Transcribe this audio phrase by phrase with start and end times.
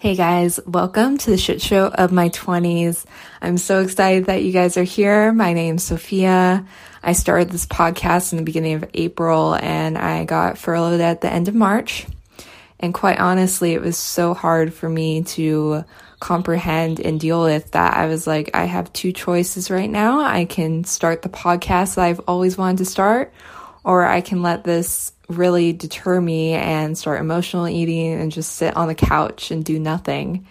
[0.00, 3.04] Hey guys, welcome to the shit show of my 20s.
[3.42, 5.30] I'm so excited that you guys are here.
[5.30, 6.64] My name's Sophia.
[7.02, 11.30] I started this podcast in the beginning of April and I got furloughed at the
[11.30, 12.06] end of March.
[12.78, 15.84] And quite honestly, it was so hard for me to
[16.18, 17.92] comprehend and deal with that.
[17.94, 20.22] I was like, I have two choices right now.
[20.22, 23.34] I can start the podcast that I've always wanted to start,
[23.84, 28.76] or I can let this really deter me and start emotional eating and just sit
[28.76, 30.46] on the couch and do nothing.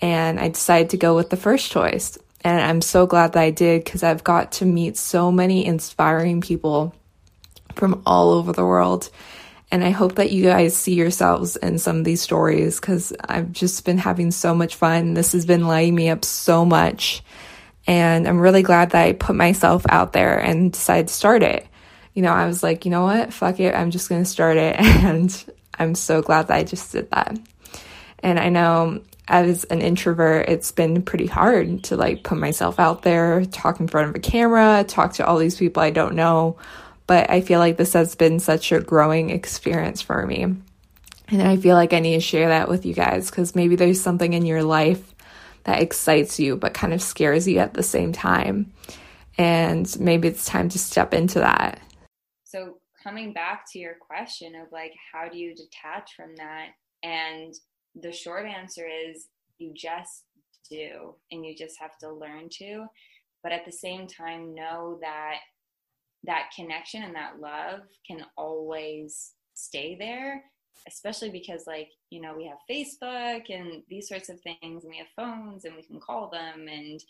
[0.00, 2.18] And I decided to go with the first choice.
[2.42, 6.40] And I'm so glad that I did because I've got to meet so many inspiring
[6.40, 6.94] people
[7.74, 9.10] from all over the world.
[9.70, 13.52] And I hope that you guys see yourselves in some of these stories because I've
[13.52, 15.14] just been having so much fun.
[15.14, 17.22] This has been lighting me up so much.
[17.86, 21.67] And I'm really glad that I put myself out there and decided to start it
[22.18, 23.32] you know, I was like, you know what?
[23.32, 23.76] Fuck it.
[23.76, 24.74] I'm just going to start it.
[24.80, 25.44] And
[25.78, 27.38] I'm so glad that I just did that.
[28.18, 33.02] And I know as an introvert, it's been pretty hard to like put myself out
[33.02, 36.56] there, talk in front of a camera, talk to all these people I don't know.
[37.06, 40.42] But I feel like this has been such a growing experience for me.
[40.42, 44.00] And I feel like I need to share that with you guys because maybe there's
[44.00, 45.14] something in your life
[45.62, 48.72] that excites you but kind of scares you at the same time.
[49.38, 51.78] And maybe it's time to step into that
[53.02, 56.68] coming back to your question of like how do you detach from that?
[57.02, 57.54] And
[57.94, 60.24] the short answer is you just
[60.70, 62.86] do and you just have to learn to
[63.42, 65.38] but at the same time know that
[66.24, 70.42] that connection and that love can always stay there
[70.86, 74.98] especially because like you know we have facebook and these sorts of things and we
[74.98, 77.02] have phones and we can call them and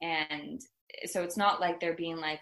[0.00, 0.60] and
[1.06, 2.40] so it's not like they're being like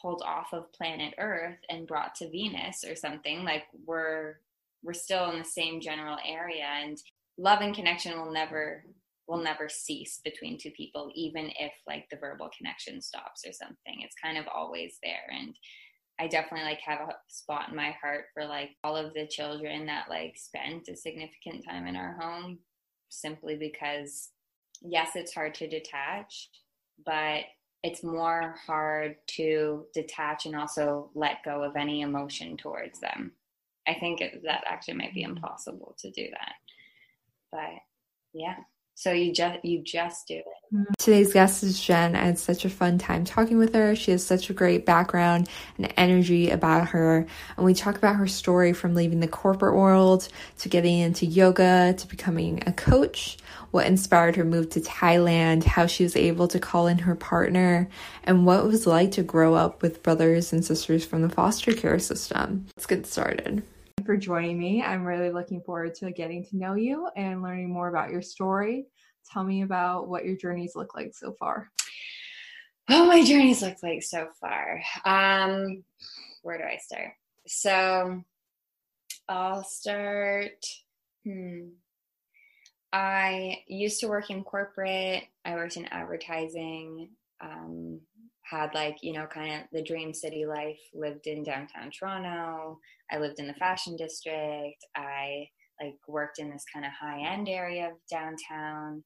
[0.00, 3.44] pulled off of planet Earth and brought to Venus or something.
[3.44, 4.36] Like we're
[4.82, 6.98] we're still in the same general area and
[7.36, 8.84] love and connection will never
[9.26, 14.00] will never cease between two people even if like the verbal connection stops or something
[14.00, 15.54] it's kind of always there and
[16.18, 19.86] i definitely like have a spot in my heart for like all of the children
[19.86, 22.58] that like spent a significant time in our home
[23.08, 24.30] simply because
[24.80, 26.48] yes it's hard to detach
[27.04, 27.42] but
[27.82, 33.32] it's more hard to detach and also let go of any emotion towards them.
[33.86, 35.36] I think it, that actually might be mm-hmm.
[35.36, 36.54] impossible to do that.
[37.50, 37.82] But
[38.32, 38.56] yeah.
[38.98, 40.88] So you just you just do it.
[40.98, 42.16] Today's guest is Jen.
[42.16, 43.94] I had such a fun time talking with her.
[43.94, 47.24] She has such a great background and energy about her.
[47.56, 50.26] And we talk about her story from leaving the corporate world
[50.58, 53.38] to getting into yoga to becoming a coach,
[53.70, 57.88] what inspired her move to Thailand, how she was able to call in her partner,
[58.24, 61.72] and what it was like to grow up with brothers and sisters from the foster
[61.72, 62.66] care system.
[62.76, 63.62] Let's get started
[64.08, 64.82] for joining me.
[64.82, 68.86] I'm really looking forward to getting to know you and learning more about your story.
[69.30, 71.70] Tell me about what your journeys look like so far.
[72.88, 74.80] Oh, my journeys look like so far.
[75.04, 75.84] Um,
[76.40, 77.10] where do I start?
[77.46, 78.22] So
[79.28, 80.64] I'll start.
[81.26, 81.64] Hmm.
[82.90, 85.24] I used to work in corporate.
[85.44, 87.10] I worked in advertising.
[87.42, 88.00] Um,
[88.50, 92.78] had like you know kind of the dream city life lived in downtown toronto.
[93.10, 94.84] I lived in the fashion district.
[94.96, 95.48] I
[95.80, 99.04] like worked in this kind of high end area of downtown.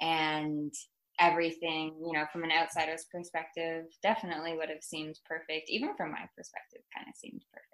[0.00, 0.72] And
[1.20, 5.68] everything you know from an outsider's perspective definitely would have seemed perfect.
[5.68, 7.66] Even from my perspective kind of seemed perfect.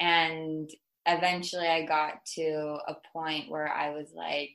[0.00, 0.70] And
[1.06, 4.50] eventually i got to a point where i was like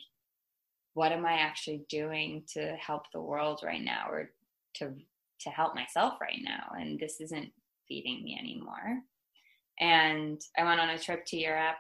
[0.94, 4.30] what am i actually doing to help the world right now or
[4.76, 4.94] to
[5.42, 7.52] to help myself right now and this isn't
[7.88, 9.02] feeding me anymore.
[9.80, 11.76] And i went on a trip to europe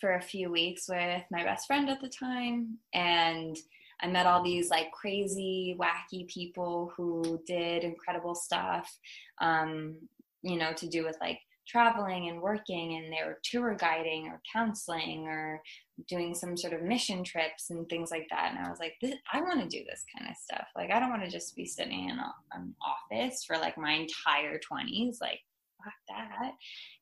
[0.00, 3.56] for a few weeks with my best friend at the time and
[4.00, 8.90] i met all these like crazy wacky people who did incredible stuff
[9.40, 9.96] um,
[10.42, 14.40] you know to do with like traveling and working and they were tour guiding or
[14.52, 15.60] counseling or
[16.08, 18.52] doing some sort of mission trips and things like that.
[18.54, 18.94] And i was like
[19.32, 20.66] i want to do this kind of stuff.
[20.76, 23.92] Like i don't want to just be sitting in a, an office for like my
[23.92, 25.40] entire 20s like
[25.84, 26.52] fuck that.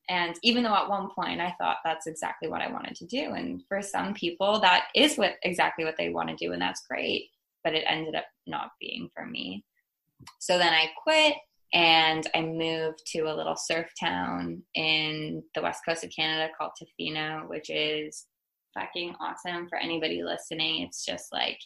[0.09, 3.33] And even though at one point i thought that's exactly what i wanted to do
[3.33, 6.85] and for some people that is what exactly what they want to do and that's
[6.87, 7.29] great
[7.63, 9.65] but it ended up not being for me.
[10.39, 11.35] So then i quit
[11.73, 16.71] and I moved to a little surf town in the west coast of Canada called
[16.81, 18.25] Tofino, which is
[18.73, 20.83] fucking awesome for anybody listening.
[20.83, 21.59] It's just like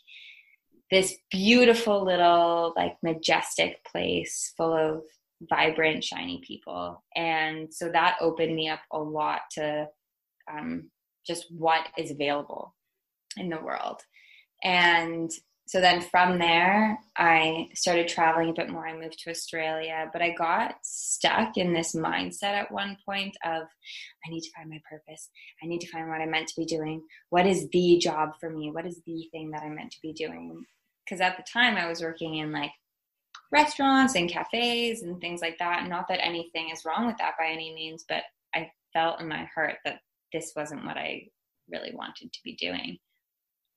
[0.90, 5.04] this beautiful little, like majestic place full of
[5.50, 7.04] vibrant, shiny people.
[7.16, 9.88] And so that opened me up a lot to
[10.52, 10.90] um,
[11.26, 12.76] just what is available.
[13.38, 14.02] in the world.
[14.64, 15.32] And
[15.72, 18.86] so then from there, I started traveling a bit more.
[18.86, 23.62] I moved to Australia, but I got stuck in this mindset at one point of
[23.62, 25.30] I need to find my purpose.
[25.64, 27.02] I need to find what I'm meant to be doing.
[27.30, 28.70] What is the job for me?
[28.70, 30.62] What is the thing that I'm meant to be doing?
[31.06, 32.72] Because at the time, I was working in like
[33.50, 35.88] restaurants and cafes and things like that.
[35.88, 38.24] Not that anything is wrong with that by any means, but
[38.54, 40.00] I felt in my heart that
[40.34, 41.28] this wasn't what I
[41.72, 42.98] really wanted to be doing.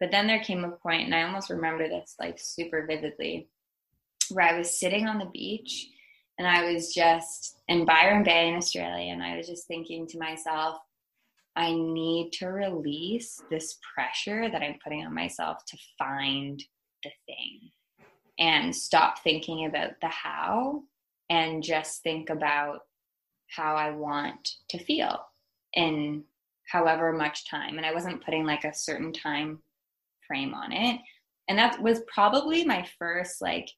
[0.05, 3.49] But then there came a point, and I almost remember this like super vividly,
[4.29, 5.89] where I was sitting on the beach
[6.37, 10.19] and I was just in Byron Bay in Australia, and I was just thinking to
[10.19, 10.77] myself,
[11.57, 16.63] I need to release this pressure that I'm putting on myself to find
[17.03, 17.71] the thing
[18.39, 20.83] and stop thinking about the how
[21.31, 22.81] and just think about
[23.49, 25.25] how I want to feel
[25.73, 26.25] in
[26.71, 27.79] however much time.
[27.79, 29.61] And I wasn't putting like a certain time
[30.27, 31.01] frame on it.
[31.49, 33.69] And that was probably my first like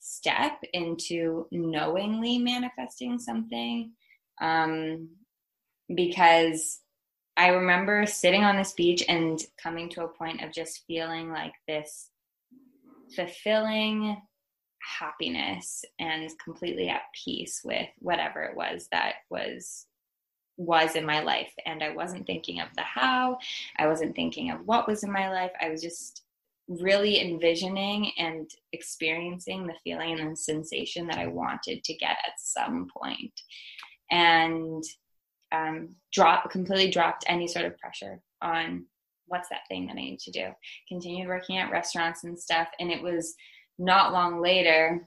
[0.00, 3.92] step into knowingly manifesting something.
[4.40, 5.10] Um,
[5.94, 6.80] because
[7.36, 11.52] I remember sitting on this beach and coming to a point of just feeling like
[11.66, 12.10] this
[13.14, 14.20] fulfilling
[14.98, 19.86] happiness and completely at peace with whatever it was that was
[20.60, 21.52] was in my life.
[21.64, 23.38] And i wasn't thinking of the how
[23.78, 25.52] i wasn't thinking of what was in my life.
[25.60, 26.22] I was just
[26.68, 32.38] really envisioning and experiencing the feeling and the sensation that i wanted to get at
[32.38, 33.32] some point.
[34.10, 34.84] And
[35.52, 38.84] um, drop completely dropped any sort of pressure on
[39.26, 40.48] what's that thing that i need to do.
[40.88, 42.68] Continued working at restaurants and stuff.
[42.78, 43.34] And it was
[43.78, 45.00] not long later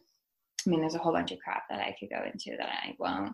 [0.66, 2.96] i mean there's a whole bunch of crap that i could go into that i
[2.98, 3.34] won't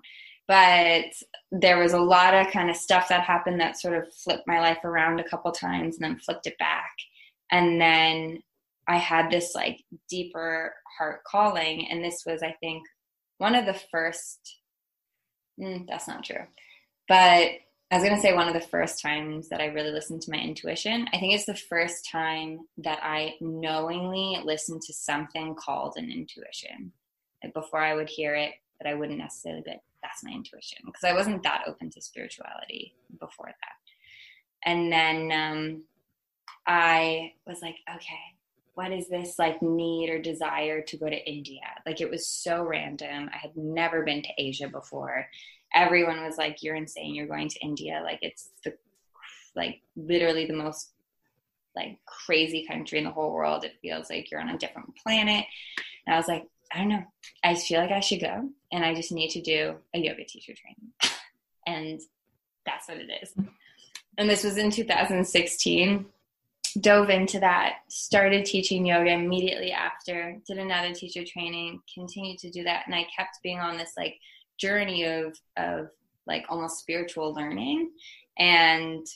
[0.49, 1.05] but
[1.51, 4.59] there was a lot of kind of stuff that happened that sort of flipped my
[4.59, 6.91] life around a couple times and then flipped it back.
[7.51, 8.41] And then
[8.89, 12.83] i had this like deeper heart calling and this was i think
[13.37, 14.57] one of the first
[15.61, 16.43] mm, that's not true
[17.07, 17.15] but
[17.91, 20.31] i was going to say one of the first times that i really listened to
[20.31, 21.07] my intuition.
[21.13, 26.91] I think it's the first time that i knowingly listened to something called an intuition.
[27.43, 31.03] Like before i would hear it but i wouldn't necessarily be that's my intuition because
[31.03, 34.69] I wasn't that open to spirituality before that.
[34.69, 35.83] And then um,
[36.67, 38.19] I was like, okay,
[38.75, 41.61] what is this like need or desire to go to India?
[41.85, 43.29] Like it was so random.
[43.33, 45.27] I had never been to Asia before.
[45.73, 47.13] Everyone was like, you're insane.
[47.13, 48.01] You're going to India.
[48.03, 48.73] Like it's the
[49.55, 50.91] like literally the most
[51.75, 53.63] like crazy country in the whole world.
[53.63, 55.45] It feels like you're on a different planet.
[56.05, 57.03] And I was like, I don't know.
[57.43, 60.53] I feel like I should go and I just need to do a yoga teacher
[60.53, 60.91] training.
[61.67, 61.99] and
[62.65, 63.33] that's what it is.
[64.17, 66.05] And this was in 2016.
[66.81, 72.63] Dove into that, started teaching yoga immediately after, did another teacher training, continued to do
[72.63, 72.83] that.
[72.85, 74.19] And I kept being on this like
[74.59, 75.89] journey of, of
[76.27, 77.89] like almost spiritual learning
[78.37, 79.07] and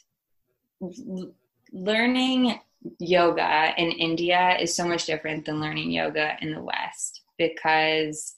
[0.81, 1.31] l-
[1.71, 2.59] learning
[2.97, 8.35] yoga in India is so much different than learning yoga in the West because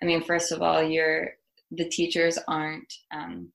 [0.00, 1.34] I mean, first of all, you're
[1.70, 3.48] the teachers aren't, um,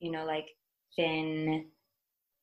[0.00, 0.48] you know, like
[0.96, 1.66] thin,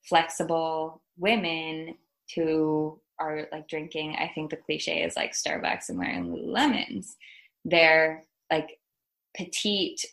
[0.03, 1.95] flexible women
[2.35, 4.15] who are like drinking.
[4.19, 7.15] I think the cliche is like Starbucks and wearing lemons.
[7.63, 8.79] They're like
[9.35, 10.05] petite,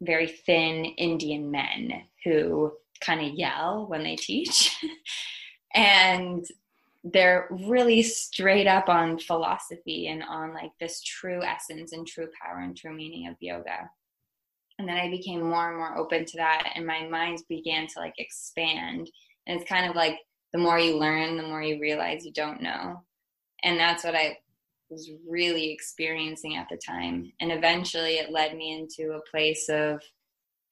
[0.00, 4.76] very thin Indian men who kind of yell when they teach.
[5.74, 6.44] and
[7.04, 12.60] they're really straight up on philosophy and on like this true essence and true power
[12.60, 13.90] and true meaning of yoga.
[14.78, 17.98] And then i became more and more open to that and my mind began to
[17.98, 19.10] like expand.
[19.46, 20.18] And it's kind of like
[20.52, 23.02] the more you learn the more you realize you don't know.
[23.62, 24.36] And that's what i
[24.90, 27.32] was really experiencing at the time.
[27.40, 30.02] And eventually it led me into a place of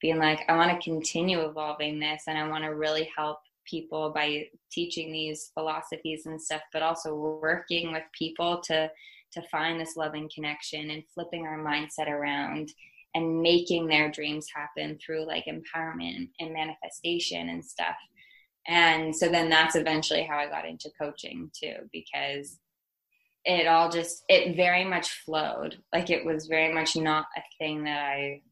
[0.00, 4.10] being like i want to continue evolving this and i want to really help people
[4.10, 8.90] by teaching these philosophies and stuff but also working with people to
[9.32, 12.72] to find this loving connection and flipping our mindset around
[13.14, 17.96] and making their dreams happen through like empowerment and manifestation and stuff.
[18.66, 22.58] And so then that's eventually how i got into coaching too because
[23.44, 25.78] it all just it very much flowed.
[25.92, 28.42] Like it was very much not a thing that i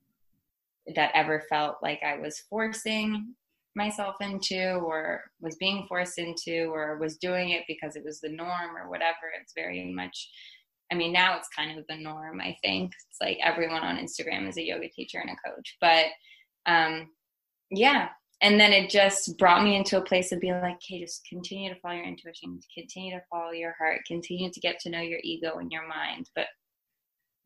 [0.94, 3.34] that ever felt like i was forcing
[3.76, 8.28] myself into or was being forced into or was doing it because it was the
[8.28, 9.30] norm or whatever.
[9.40, 10.30] It's very much,
[10.90, 12.92] I mean, now it's kind of the norm, I think.
[13.10, 15.76] It's like everyone on Instagram is a yoga teacher and a coach.
[15.80, 16.06] But
[16.64, 17.10] um,
[17.70, 18.08] yeah,
[18.40, 21.72] and then it just brought me into a place of being like, okay, just continue
[21.72, 25.20] to follow your intuition, continue to follow your heart, continue to get to know your
[25.22, 26.46] ego and your mind, but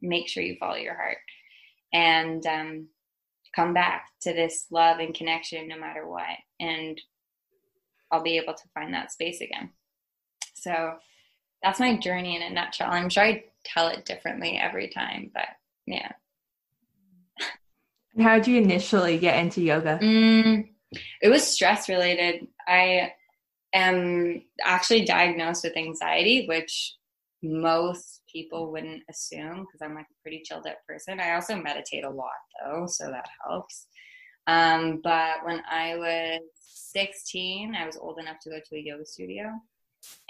[0.00, 1.18] make sure you follow your heart
[1.92, 2.88] and um,
[3.54, 6.36] come back to this love and connection no matter what.
[6.58, 7.00] And
[8.10, 9.70] I'll be able to find that space again.
[10.54, 10.94] So
[11.62, 12.90] that's my journey in a nutshell.
[12.90, 15.46] I'm sure I tell it differently every time, but
[15.86, 16.12] yeah.
[18.18, 19.98] How did you initially get into yoga?
[20.02, 20.68] Mm,
[21.22, 22.46] it was stress related.
[22.66, 23.12] I
[23.72, 26.94] am actually diagnosed with anxiety, which
[27.42, 31.20] most people wouldn't assume because I'm like a pretty chilled out person.
[31.20, 32.30] I also meditate a lot
[32.62, 33.86] though, so that helps.
[34.46, 39.06] Um, but when I was 16, I was old enough to go to a yoga
[39.06, 39.52] studio,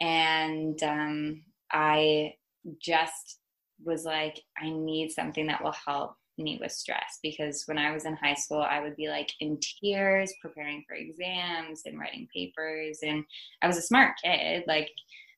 [0.01, 2.35] and um, I
[2.81, 3.39] just
[3.85, 8.05] was like, I need something that will help me with stress because when I was
[8.05, 13.01] in high school, I would be like in tears preparing for exams and writing papers.
[13.03, 13.25] And
[13.63, 14.65] I was a smart kid.
[14.67, 14.91] Like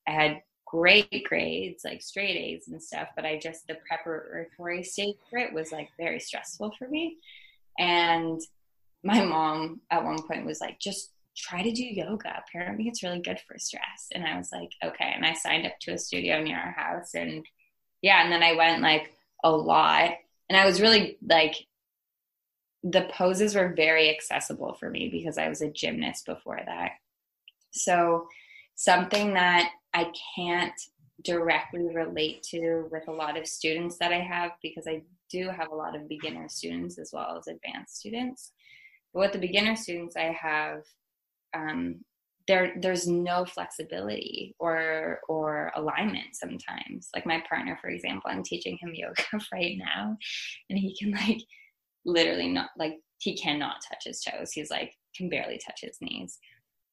[0.07, 0.43] I had
[0.73, 5.53] great grades, like straight A's and stuff, but I just, the preparatory stage for it
[5.53, 7.19] was like very stressful for me.
[7.79, 8.41] And
[9.05, 12.43] my mom at one point was like, just try to do yoga.
[12.49, 14.09] Apparently, it's really good for stress.
[14.15, 15.13] And I was like, okay.
[15.15, 17.15] And I signed up to a studio near our house.
[17.15, 17.45] And
[18.01, 19.13] yeah, and then I went like
[19.45, 20.13] a lot
[20.49, 21.67] and I was really like
[22.83, 26.93] the poses were very accessible for me because I was a gymnast before that.
[27.73, 28.29] So
[28.75, 30.81] something that I can't
[31.25, 35.71] directly relate to with a lot of students that I have because I do have
[35.71, 38.53] a lot of beginner students as well as advanced students.
[39.13, 40.83] But with the beginner students I have,
[41.55, 42.01] um,
[42.49, 47.09] there there's no flexibility or or alignment sometimes.
[47.15, 49.23] Like my partner for example i'm teaching him yoga
[49.53, 50.17] right now
[50.69, 51.41] and he can like
[52.05, 54.51] literally not like he cannot touch his toes.
[54.53, 56.39] He's like can barely touch his knees.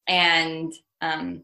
[0.06, 1.42] And um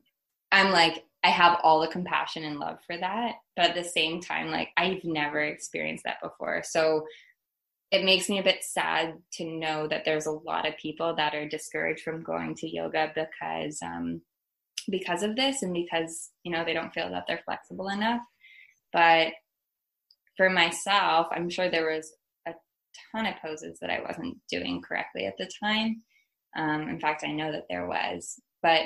[0.52, 4.21] i'm like i have all the compassion and love for that but at the same
[4.21, 6.62] time like i've never experienced that before.
[6.64, 7.06] So
[7.90, 11.35] it makes me a bit sad to know that there's a lot of people that
[11.35, 14.21] are discouraged from going to yoga because um,
[14.90, 18.21] because of this and because you know they don't feel that they're flexible enough.
[18.92, 19.28] But
[20.37, 22.12] for myself i'm sure there was
[22.47, 22.52] a
[23.11, 26.02] ton of poses that i wasn't doing correctly at the time.
[26.56, 28.83] Um, in fact i know that there was but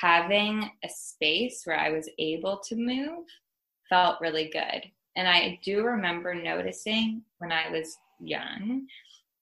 [0.00, 3.24] having a space where i was able to move
[3.88, 4.82] felt really good.
[5.16, 8.86] And i do remember noticing when i was young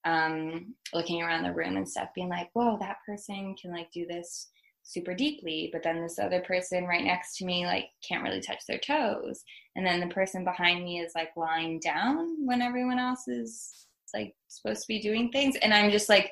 [0.04, 4.06] um, looking around the room and stuff being like whoa that person can like do
[4.06, 4.48] this
[4.84, 8.64] super deeply but then this other person right next to me like can't really touch
[8.68, 9.42] their toes.
[9.74, 14.34] And then the person behind me is like lying down when everyone else is like
[14.46, 15.56] supposed to be doing things.
[15.56, 16.30] And i'm just like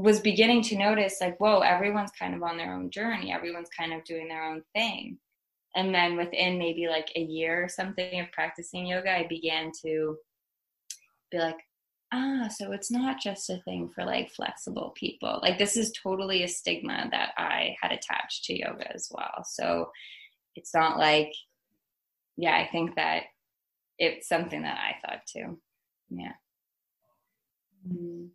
[0.00, 3.92] was beginning to notice like whoa everyone's kind of on their own journey everyone's kind
[3.92, 5.18] of doing their own thing
[5.74, 10.16] and then within maybe like a year or something of practicing yoga i began to
[11.30, 11.58] be like,
[12.12, 15.40] ah, so it's not just a thing for like flexible people.
[15.42, 19.44] Like this is totally a stigma that I had attached to yoga as well.
[19.44, 19.90] So
[20.54, 21.32] it's not like,
[22.36, 23.24] yeah, I think that
[23.98, 25.58] it's something that I thought too.
[26.10, 26.32] Yeah.
[27.86, 28.28] Mm.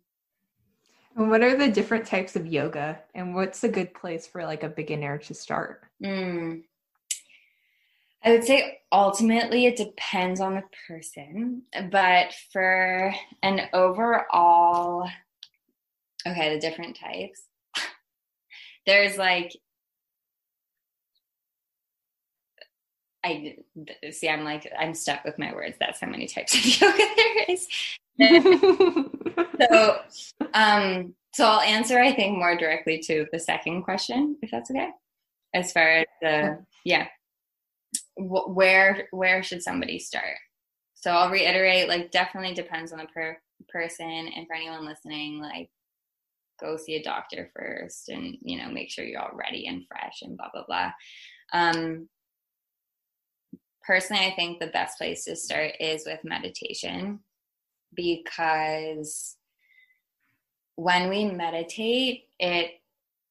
[1.16, 4.64] And what are the different types of yoga, and what's a good place for like
[4.64, 5.82] a beginner to start?
[6.02, 6.62] Mm.
[8.24, 15.08] I would say ultimately it depends on the person, but for an overall,
[16.26, 17.42] okay, the different types,
[18.86, 19.54] there's like,
[23.22, 23.56] I
[24.10, 25.76] see, I'm like, I'm stuck with my words.
[25.78, 27.68] That's how many types of yoga there is.
[29.70, 29.98] so,
[30.54, 34.90] um, so I'll answer, I think, more directly to the second question, if that's okay.
[35.54, 37.06] As far as the, yeah
[38.16, 40.36] where where should somebody start?
[40.94, 43.38] So I'll reiterate, like definitely depends on the per-
[43.68, 45.70] person, and for anyone listening, like
[46.60, 50.22] go see a doctor first, and you know make sure you're all ready and fresh,
[50.22, 50.92] and blah blah blah.
[51.52, 52.08] Um,
[53.86, 57.20] personally, I think the best place to start is with meditation
[57.94, 59.36] because
[60.76, 62.72] when we meditate, it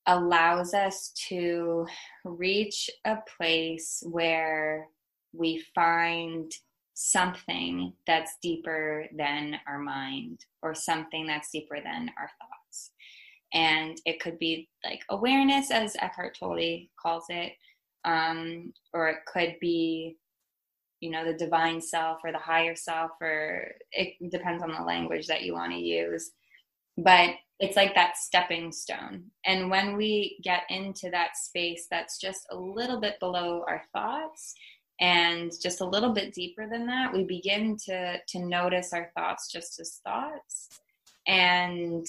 [0.08, 1.86] allows us to
[2.26, 4.88] reach a place where
[5.34, 6.52] we find
[6.94, 12.92] something that's deeper than our mind or something that's deeper than our thoughts.
[13.54, 17.54] And it could be like awareness, as Eckhart Tolle calls it,
[18.06, 20.18] um, or it could be,
[21.04, 25.28] you know, the divine self or the higher self, or it depends on the language
[25.28, 26.26] that you want to use.
[26.98, 29.26] but it's like that stepping stone.
[29.46, 34.54] And when we get into that space that's just a little bit below our thoughts
[35.00, 39.52] and just a little bit deeper than that, we begin to to notice our thoughts
[39.52, 40.70] just as thoughts.
[41.28, 42.06] And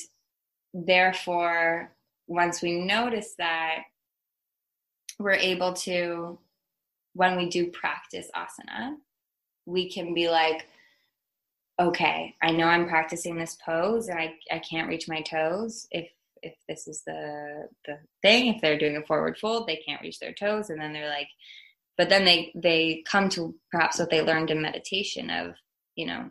[0.72, 1.92] therefore,
[2.26, 3.78] once we notice that,
[5.18, 6.38] we're able to
[7.14, 8.96] when we do practice asana,
[9.66, 10.66] we can be like,
[11.80, 15.86] okay, I know I'm practicing this pose and I, I can't reach my toes.
[15.90, 16.08] If
[16.42, 20.18] if this is the the thing, if they're doing a forward fold, they can't reach
[20.18, 21.28] their toes, and then they're like,
[21.96, 25.54] but then they they come to perhaps what they learned in meditation of,
[25.96, 26.28] you know,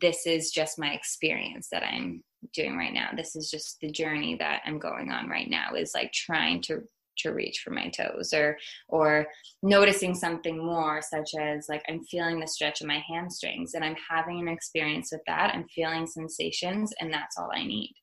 [0.00, 3.10] this is just my experience that I'm doing right now.
[3.16, 5.74] This is just the journey that I'm going on right now.
[5.74, 6.82] Is like trying to
[7.18, 8.56] to reach for my toes or
[8.88, 9.26] or
[9.62, 13.96] noticing something more such as like i'm feeling the stretch of my hamstrings and i'm
[14.08, 15.54] having an experience with that.
[15.54, 17.94] I'm feeling sensations and that's all i need.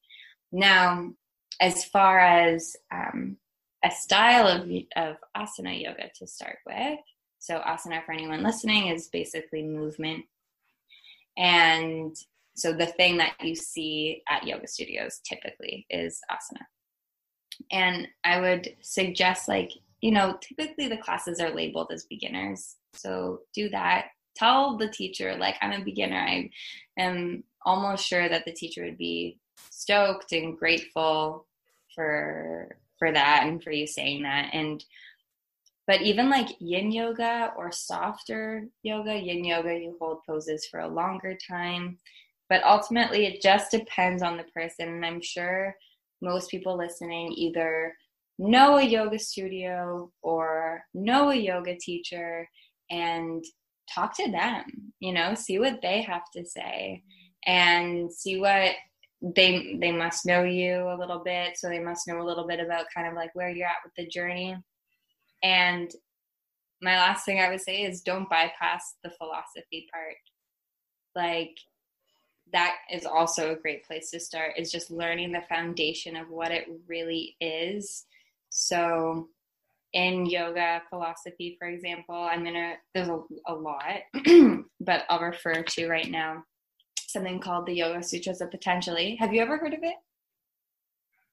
[0.52, 1.12] Now
[1.62, 3.38] as far as um,
[3.84, 7.00] a style of, of asana yoga to start with
[7.46, 10.26] so asana for anyone listening is basically movement.
[11.38, 12.16] And
[12.56, 16.64] so the thing that you see at yoga studios typically is asana
[17.72, 19.72] and I would suggest, like,
[20.02, 22.76] you know, typically the classes are labeled as beginners.
[22.94, 24.08] So do that.
[24.36, 26.18] Tell the teacher, like, I'm a beginner.
[26.18, 26.50] I
[26.98, 31.48] am almost sure that the teacher would be stoked and grateful
[31.94, 34.84] for for that and for you saying that and
[35.88, 40.88] but even like yin yoga or softer yoga yin yoga you hold poses for a
[40.88, 41.98] longer time
[42.50, 45.76] but ultimately it just depends on the person and i'm sure
[46.22, 47.94] most people listening either
[48.38, 52.48] know a yoga studio or know a yoga teacher
[52.90, 53.44] and
[53.94, 54.64] talk to them,
[55.00, 57.04] you know, see what they have to say
[57.46, 58.72] and see what
[59.22, 61.58] they they must know you a little bit.
[61.58, 63.94] So they must know a little bit about kind of like where you're at with
[63.96, 64.56] the journey.
[65.44, 65.90] And
[66.82, 70.16] my last thing i would say is don't bypass the philosophy part.
[71.16, 71.56] Like
[72.54, 76.52] that is also a great place to start is just learning the foundation of what
[76.52, 78.06] it really is.
[78.50, 79.30] So
[79.96, 84.02] in yoga philosophy for example i'm gonna there's a, a lot
[84.82, 86.44] but i'll refer to right now
[87.08, 89.96] something called the yoga sutras of patanjali have you ever heard of it?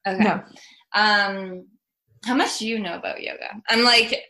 [0.06, 0.22] Okay.
[0.22, 0.42] No.
[0.94, 1.66] um
[2.24, 3.48] how much do you know about yoga?
[3.68, 4.22] I'm like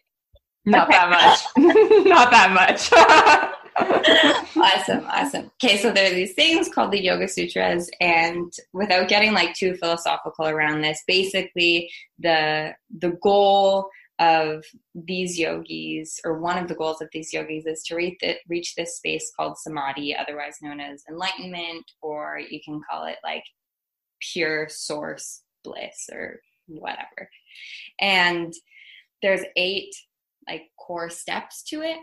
[0.64, 1.66] not that much.
[2.06, 5.50] Not that much awesome, awesome.
[5.62, 9.74] Okay, so there are these things called the Yoga Sutras, and without getting like too
[9.76, 17.00] philosophical around this, basically the the goal of these yogis, or one of the goals
[17.00, 21.02] of these yogis, is to reach, the, reach this space called samadhi, otherwise known as
[21.08, 23.44] enlightenment, or you can call it like
[24.20, 27.28] pure source bliss or whatever.
[28.00, 28.52] And
[29.22, 29.94] there's eight
[30.48, 31.98] like core steps to it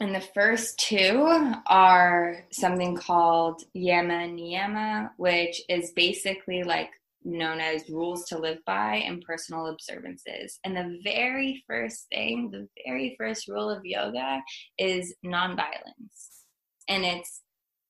[0.00, 6.90] and the first two are something called Yama Niyama, which is basically like
[7.24, 10.60] known as rules to live by and personal observances.
[10.64, 14.42] And the very first thing, the very first rule of yoga
[14.78, 16.44] is nonviolence.
[16.88, 17.40] And it's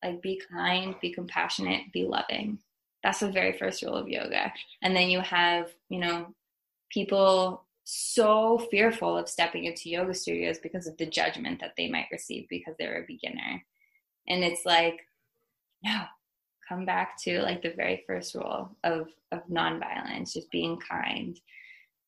[0.03, 2.59] like be kind, be compassionate, be loving.
[3.03, 4.53] That's the very first rule of yoga.
[4.83, 6.29] And then you have, you know,
[6.91, 12.09] people so fearful of stepping into yoga studios because of the judgment that they might
[12.11, 13.65] receive because they're a beginner.
[14.29, 15.07] And it's like,
[15.85, 16.03] no,
[16.69, 21.39] come back to like the very first rule of of nonviolence, just being kind,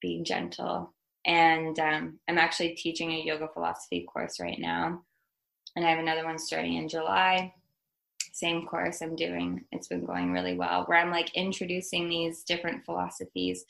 [0.01, 0.93] being gentle.
[1.25, 5.03] And um, I'm actually teaching a yoga philosophy course right now,
[5.77, 7.55] and I have another one starting in July.
[8.33, 9.65] Same course I'm doing.
[9.71, 10.87] It's been going really well.
[10.87, 13.65] Where I'm like introducing these different philosophies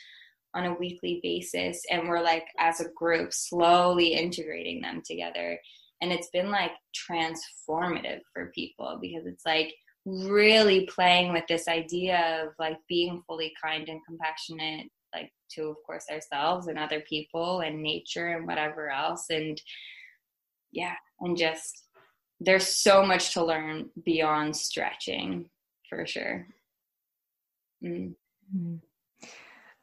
[0.55, 5.59] on a weekly basis and we're like as a group slowly integrating them together
[6.01, 6.73] and it's been like
[7.11, 9.73] transformative for people because it's like
[10.05, 15.77] really playing with this idea of like being fully kind and compassionate like to of
[15.87, 19.61] course ourselves and other people and nature and whatever else and
[20.73, 21.85] yeah and just
[22.41, 25.49] there's so much to learn beyond stretching
[25.89, 26.47] for sure
[27.85, 28.15] mm.
[28.55, 28.77] mm-hmm.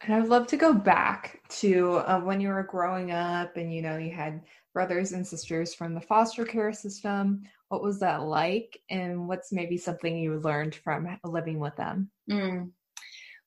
[0.05, 3.73] And I would love to go back to uh, when you were growing up and
[3.73, 4.41] you know you had
[4.71, 7.41] brothers and sisters from the foster care system.
[7.69, 8.79] What was that like?
[8.91, 12.11] And what's maybe something you learned from living with them?
[12.29, 12.69] Mm.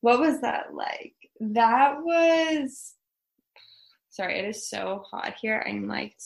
[0.00, 1.14] What was that like?
[1.38, 2.94] That was
[4.10, 5.64] sorry, it is so hot here.
[5.64, 6.16] I'm like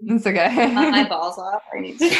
[0.00, 0.70] it's okay.
[0.74, 1.62] my balls off.
[1.74, 2.10] I need to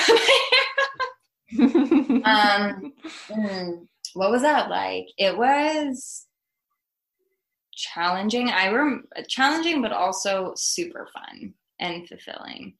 [2.24, 2.94] um
[3.28, 5.08] mm, what was that like?
[5.18, 6.26] It was
[7.82, 8.48] challenging.
[8.48, 12.74] I rem challenging, but also super fun and fulfilling.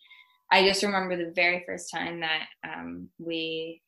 [0.50, 3.82] I just remember the very first time that um, we.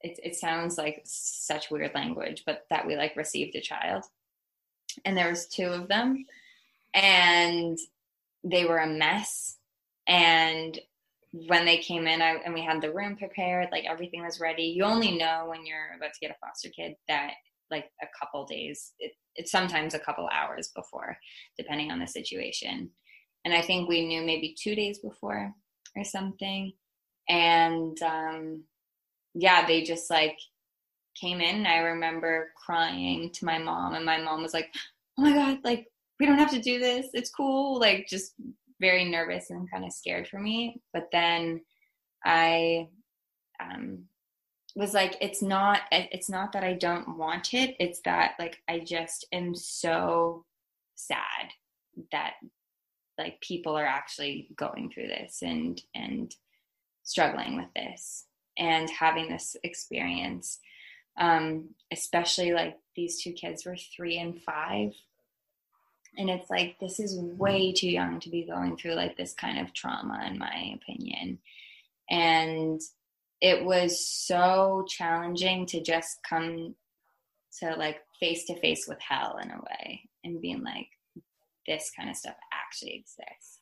[0.00, 4.04] It, it sounds like such weird language, but that we like received a child,
[5.04, 6.26] and there was two of them,
[6.92, 7.78] and
[8.44, 9.56] they were a mess.
[10.06, 10.78] And
[11.32, 14.64] when they came in I, and we had the room prepared, like everything was ready.
[14.64, 17.32] You only know when you're about to get a foster kid that
[17.70, 21.16] like a couple days, it, it's sometimes a couple hours before,
[21.58, 22.90] depending on the situation.
[23.44, 25.52] And I think we knew maybe two days before
[25.96, 26.72] or something.
[27.28, 28.64] And um,
[29.34, 30.38] yeah, they just like
[31.20, 31.66] came in.
[31.66, 34.68] I remember crying to my mom, and my mom was like,
[35.18, 35.86] "Oh my god, like
[36.20, 37.08] we don't have to do this.
[37.12, 38.34] It's cool." Like just
[38.80, 40.80] very nervous and kind of scared for me.
[40.92, 41.62] But then
[42.24, 42.88] I
[43.60, 44.04] um,
[44.74, 47.76] was like it's not it's not that i don't want it.
[47.78, 50.44] It's that like i just am so
[50.94, 51.50] sad
[52.12, 52.34] that
[53.18, 56.34] like people are actually going through this and and
[57.04, 58.26] struggling with this
[58.58, 60.58] and having this experience.
[61.18, 64.92] Um especially like these two kids were 3 and 5
[66.16, 69.58] and it's like this is way too young to be going through like this kind
[69.58, 71.38] of trauma in my opinion.
[72.10, 72.80] And
[73.44, 76.74] it was so challenging to just come
[77.60, 80.88] to like face to face with hell in a way and being like
[81.66, 83.58] this kind of stuff actually exists.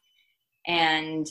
[0.69, 1.27] And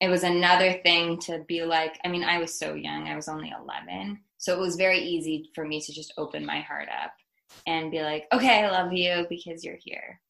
[0.00, 3.28] it was another thing to be like i mean i was so young i was
[3.28, 7.12] only 11 so it was very easy for me to just open my heart up
[7.66, 10.20] and be like okay i love you because you're here.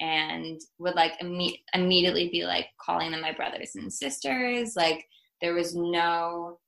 [0.00, 5.06] And would like imme- immediately be like calling them my brothers and sisters like
[5.40, 6.58] there was no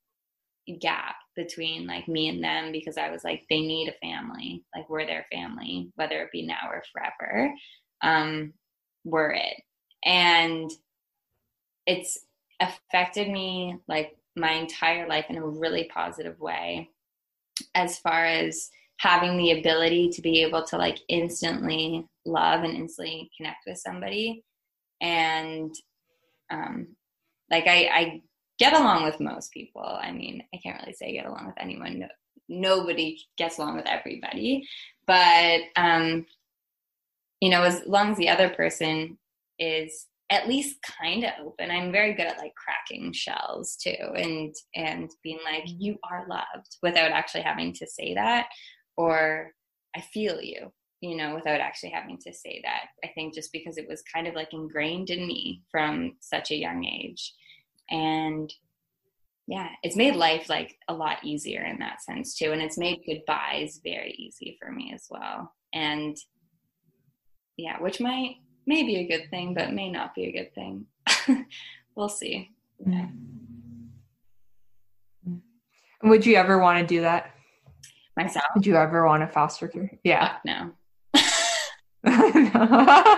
[0.75, 4.63] gap between like me and them because I was like, they need a family.
[4.75, 7.53] Like we're their family, whether it be now or forever.
[8.01, 8.53] Um,
[9.03, 9.61] we're it.
[10.03, 10.69] And
[11.85, 12.19] it's
[12.59, 16.89] affected me like my entire life in a really positive way
[17.75, 23.29] as far as having the ability to be able to like instantly love and instantly
[23.37, 24.43] connect with somebody
[25.01, 25.73] and
[26.49, 26.87] um
[27.49, 28.21] like I, I
[28.59, 29.83] get along with most people.
[29.83, 31.99] I mean, I can't really say get along with anyone.
[31.99, 32.07] No,
[32.49, 34.67] nobody gets along with everybody,
[35.05, 36.25] but um,
[37.39, 39.17] you know, as long as the other person
[39.59, 44.53] is at least kind of open, I'm very good at like cracking shells too, and
[44.75, 48.47] and being like, you are loved, without actually having to say that,
[48.97, 49.51] or
[49.95, 52.87] I feel you, you know, without actually having to say that.
[53.03, 56.55] I think just because it was kind of like ingrained in me from such a
[56.55, 57.33] young age
[57.89, 58.53] and
[59.47, 62.51] yeah it's made life like a lot easier in that sense too.
[62.51, 65.53] And it's made goodbyes very easy for me as well.
[65.73, 66.17] And
[67.57, 70.85] yeah which might may be a good thing but may not be a good thing.
[71.97, 72.51] We'll see.
[72.85, 73.07] Yeah.
[76.03, 77.31] would you ever want to do that?
[78.15, 78.45] Myself?
[78.53, 79.91] Would you ever want to foster care?
[80.03, 80.35] Yeah.
[80.45, 80.73] No.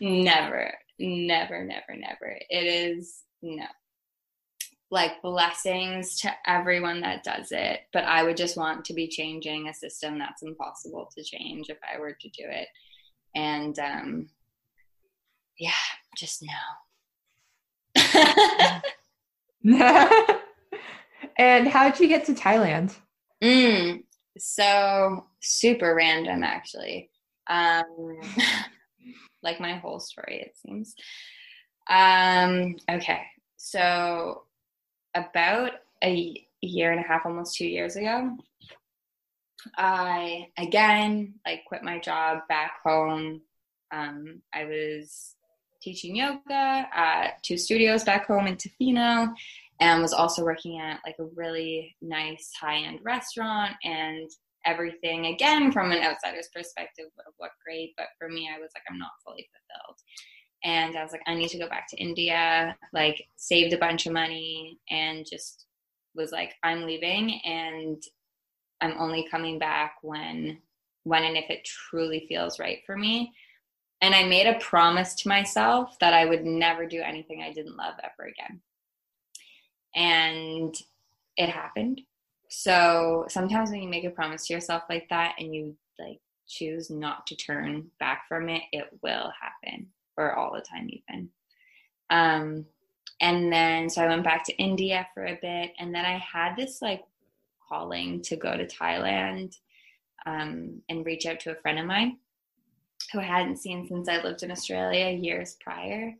[0.00, 2.38] Never never, never, never.
[2.48, 3.64] It is no.
[4.92, 9.68] Like blessings to everyone that does it, but I would just want to be changing
[9.68, 12.66] a system that's impossible to change if I were to do it.
[13.34, 14.28] And um
[15.58, 15.70] yeah,
[16.16, 16.52] just no.
[21.38, 22.96] and how'd you get to Thailand?
[23.42, 24.02] Mm,
[24.38, 27.10] so super random actually.
[27.46, 28.20] Um
[29.42, 30.94] like my whole story, it seems.
[31.88, 33.22] Um, okay,
[33.56, 34.44] so
[35.14, 35.72] about
[36.02, 38.36] a year and a half, almost two years ago,
[39.76, 43.42] I again like quit my job back home.
[43.92, 45.34] Um, I was
[45.82, 49.32] teaching yoga at two studios back home in Tofino
[49.80, 54.30] and was also working at like a really nice high-end restaurant and
[54.66, 58.82] everything again from an outsider's perspective have looked great but for me i was like
[58.90, 59.96] i'm not fully fulfilled.
[60.64, 64.06] And i was like i need to go back to india like saved a bunch
[64.06, 65.66] of money and just
[66.14, 68.02] was like i'm leaving and
[68.80, 70.58] i'm only coming back when
[71.04, 73.32] when and if it truly feels right for me.
[74.02, 77.76] And i made a promise to myself that i would never do anything i didn't
[77.76, 78.60] love ever again.
[79.94, 80.74] And
[81.36, 82.02] it happened
[82.50, 86.90] so sometimes when you make a promise to yourself like that and you like choose
[86.90, 89.86] not to turn back from it, it will happen,
[90.16, 91.30] or all the time even.
[92.10, 92.66] Um,
[93.20, 96.56] and then so I went back to India for a bit, and then I had
[96.56, 97.04] this like
[97.68, 99.56] calling to go to Thailand
[100.26, 102.18] um, and reach out to a friend of mine
[103.12, 106.14] who I hadn't seen since I lived in Australia years prior.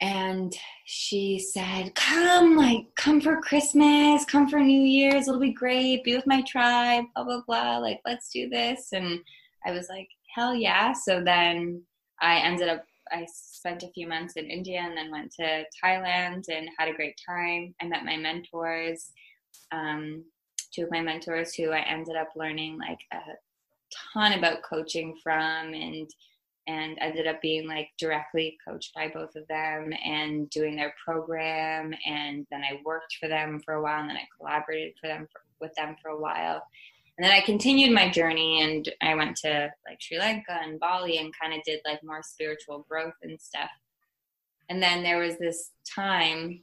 [0.00, 6.04] And she said, Come, like, come for Christmas, come for New Year's, it'll be great,
[6.04, 7.78] be with my tribe, blah, blah, blah.
[7.78, 8.88] Like, let's do this.
[8.92, 9.20] And
[9.66, 10.92] I was like, Hell yeah.
[10.92, 11.82] So then
[12.20, 16.44] I ended up, I spent a few months in India and then went to Thailand
[16.48, 17.74] and had a great time.
[17.82, 19.10] I met my mentors,
[19.72, 20.24] um,
[20.72, 23.20] two of my mentors who I ended up learning like a
[24.14, 26.08] ton about coaching from and
[26.70, 31.92] and ended up being like directly coached by both of them and doing their program.
[32.06, 35.26] And then i worked for them for a while and then i collaborated for them
[35.32, 36.62] for, with them for a while.
[37.18, 41.18] And then i continued my journey and i went to like sri lanka and bali
[41.18, 43.70] and kind of did like more spiritual growth and stuff.
[44.68, 46.60] And then there was this time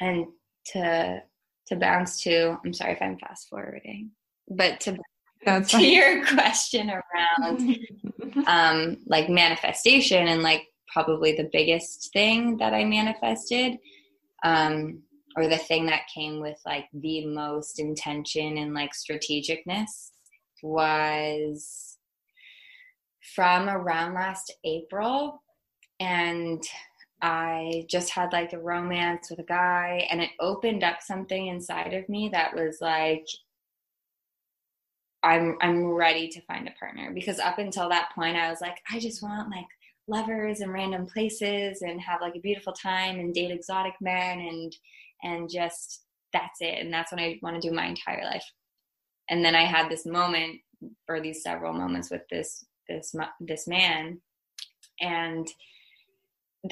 [0.00, 0.26] and
[0.66, 1.22] to
[1.66, 4.10] to bounce to i'm sorry if i'm fast forwarding
[4.48, 4.98] but to
[5.68, 7.78] to your question around
[8.46, 13.78] um, like manifestation and like probably the biggest thing that I manifested,
[14.44, 15.02] um,
[15.36, 20.10] or the thing that came with like the most intention and like strategicness
[20.62, 21.96] was
[23.34, 25.42] from around last April.
[26.00, 26.62] And
[27.22, 31.94] I just had like a romance with a guy, and it opened up something inside
[31.94, 33.24] of me that was like,
[35.22, 38.78] I'm I'm ready to find a partner because up until that point I was like
[38.90, 39.66] I just want like
[40.08, 44.76] lovers and random places and have like a beautiful time and date exotic men and
[45.22, 46.78] and just that's it.
[46.80, 48.44] And that's what I want to do my entire life.
[49.30, 50.60] And then I had this moment
[51.08, 54.20] or these several moments with this this this man.
[55.00, 55.48] And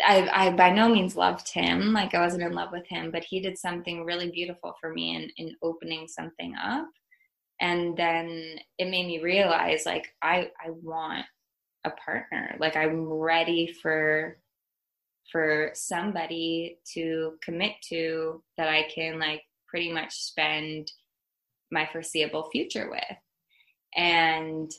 [0.04, 3.24] I, I by no means loved him like i wasn't in love with him but
[3.24, 6.86] he did something really beautiful for me in, in opening something up
[7.60, 11.24] and then it made me realize like i i want
[11.84, 12.56] a partner.
[12.58, 14.38] Like i'm ready for
[15.32, 20.90] for somebody to commit to that i can like pretty much spend
[21.70, 23.16] my foreseeable future with.
[23.96, 24.70] And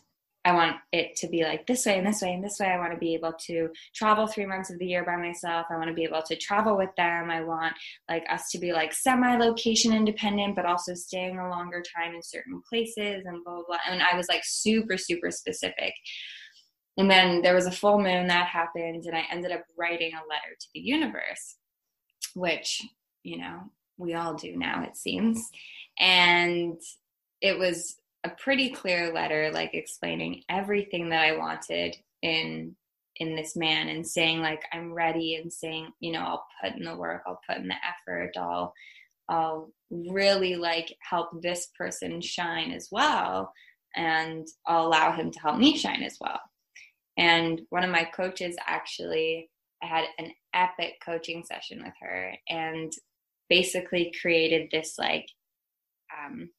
[0.44, 2.68] I want it to be like this way and this way and this way.
[2.68, 5.68] I want to be able to travel three months of the year by myself.
[5.70, 7.30] I want to be able to travel with them.
[7.30, 7.76] I want
[8.10, 12.24] like us to be like semi location independent, but also staying a longer time in
[12.24, 13.78] certain places and blah, blah, blah.
[13.88, 15.94] And I was like super, super specific.
[16.98, 20.28] And then there was a full moon that happened, and I ended up writing a
[20.28, 21.56] letter to the universe,
[22.36, 22.82] which,
[23.24, 23.62] you know,
[23.98, 25.50] we all do now, it seems.
[26.00, 26.80] And
[27.42, 32.76] it was a pretty clear letter like explaining everything that I wanted in
[33.18, 36.84] in this man and saying like I'm ready and saying, you know, I'll put in
[36.84, 38.74] the work, I'll put in the effort, I'll
[39.30, 43.54] I'll really like help this person shine as well
[43.96, 46.40] and I'll allow him to help me shine as well.
[47.18, 49.50] And one of my coaches actually
[49.84, 52.92] I had an epic coaching session with her and
[53.50, 55.28] basically created this like
[56.16, 56.50] um,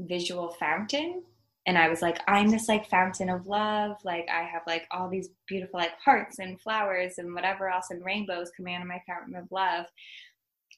[0.00, 1.22] visual fountain
[1.66, 3.96] and I was like, I'm this like fountain of love.
[4.04, 8.04] Like I have like all these beautiful like hearts and flowers and whatever else and
[8.04, 9.86] rainbows coming out of my fountain of love.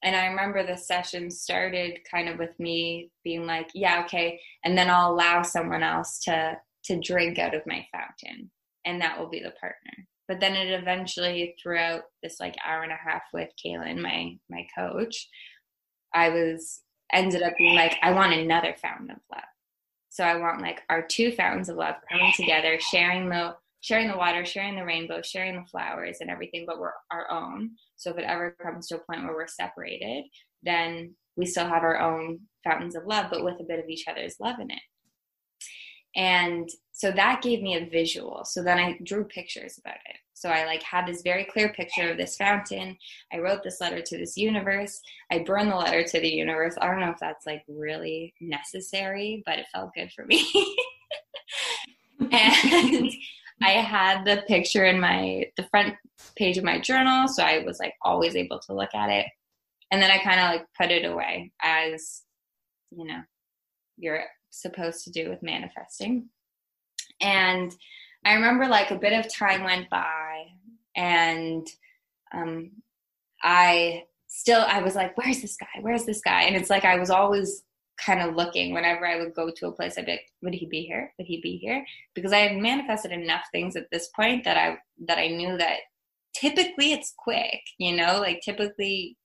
[0.05, 4.76] And I remember the session started kind of with me being like, yeah, okay, and
[4.76, 8.50] then I'll allow someone else to to drink out of my fountain,
[8.85, 10.07] and that will be the partner.
[10.29, 14.66] But then it eventually, throughout this like hour and a half with Kaylin, my my
[14.76, 15.29] coach,
[16.14, 19.42] I was ended up being like, I want another fountain of love.
[20.11, 24.16] So I want like our two fountains of love coming together, sharing the sharing the
[24.16, 27.71] water, sharing the rainbow, sharing the flowers and everything, but we're our own.
[27.95, 30.25] So if it ever comes to a point where we're separated,
[30.62, 34.09] then we still have our own fountains of love, but with a bit of each
[34.09, 34.81] other's love in it.
[36.16, 38.45] And so that gave me a visual.
[38.45, 40.16] So then I drew pictures about it.
[40.37, 42.99] So I like had this very clear picture of this fountain.
[43.33, 45.01] I wrote this letter to this universe.
[45.31, 46.75] I burned the letter to the universe.
[46.79, 50.46] I don't know if that's like really necessary, but it felt good for me.
[52.20, 53.11] and
[53.62, 55.94] I had the picture in my the front
[56.37, 59.25] page of my journal, so I was like always able to look at it.
[59.90, 62.25] And then I kind of like put it away as
[62.90, 63.22] you know,
[63.96, 66.29] you're supposed to do with manifesting.
[67.22, 67.75] And
[68.27, 70.47] I remember like a bit of time went by
[70.97, 71.65] and
[72.35, 72.73] um,
[73.41, 75.81] I still, I was like, where's this guy?
[75.81, 76.43] Where's this guy?
[76.43, 77.62] And it's like I was always
[78.05, 80.67] kind of looking whenever I would go to a place, I'd be like, would he
[80.67, 81.12] be here?
[81.19, 81.87] Would he be here?
[82.17, 85.79] Because I had manifested enough things at this point that I that I knew that
[86.35, 89.17] typically it's quick, you know, like typically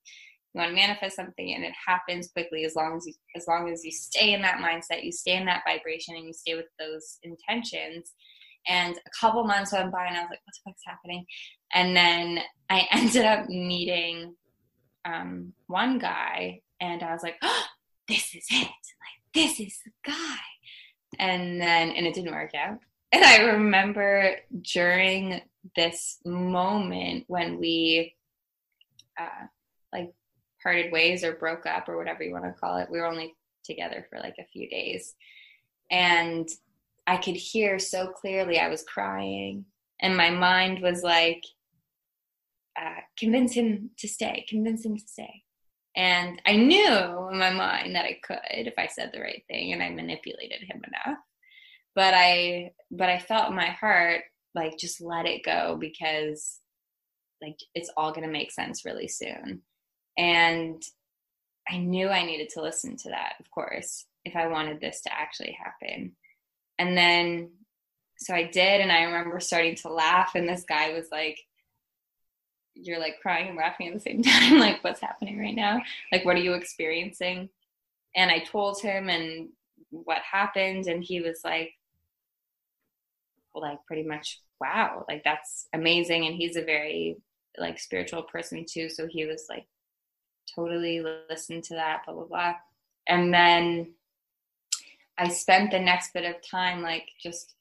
[0.54, 3.68] you want to manifest something and it happens quickly as long as you as long
[3.72, 6.66] as you stay in that mindset you stay in that vibration and you stay with
[6.78, 8.12] those intentions
[8.68, 11.26] and a couple months went by and i was like what the fuck's happening
[11.74, 14.36] and then i ended up meeting
[15.04, 17.64] um, one guy and i was like oh,
[18.08, 20.38] this is it like this is the guy
[21.20, 22.78] and then and it didn't work out
[23.12, 24.36] and i remember
[24.74, 25.42] during
[25.76, 28.16] this moment when we
[29.20, 29.46] uh,
[29.94, 30.14] like
[30.62, 32.90] parted ways or broke up or whatever you want to call it.
[32.90, 35.16] We were only together for like a few days.
[35.90, 36.48] And
[37.12, 39.66] I could hear so clearly I was crying.
[40.02, 41.44] And my mind was like,
[42.82, 45.44] uh, convince him to stay, convince him to stay.
[45.94, 49.74] And I knew in my mind that I could if I said the right thing
[49.74, 51.20] and I manipulated him enough.
[51.96, 54.22] But I but I felt my heart
[54.56, 56.60] like just let it go because
[57.42, 59.64] like it's all going to make sense really soon.
[60.18, 60.82] And
[61.70, 65.14] I knew I needed to listen to that, of course, if I wanted this to
[65.14, 66.16] actually happen.
[66.82, 67.52] And then,
[68.18, 71.40] so I did, and I remember starting to laugh, and this guy was like,
[72.76, 74.60] You're like crying and laughing at the same time.
[74.60, 75.82] like, what's happening right now?
[76.12, 77.50] Like, what are you experiencing?
[78.16, 79.50] And I told him and
[79.90, 81.74] what happened, and he was like,
[83.54, 87.18] like pretty much wow like that's amazing and he's a very
[87.58, 89.68] like spiritual person too so he was like
[90.54, 92.54] totally listened to that, blah, blah, blah.
[93.08, 93.94] And then
[95.18, 97.54] I spent the next bit of time like just